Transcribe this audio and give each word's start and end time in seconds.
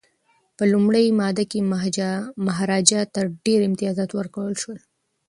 په 0.57 0.63
لومړۍ 0.73 1.07
ماده 1.19 1.43
کي 1.51 1.59
مهاراجا 2.47 3.01
ته 3.13 3.21
ډیر 3.45 3.59
امتیازات 3.69 4.09
ورکړل 4.13 4.55
شول. 4.61 4.79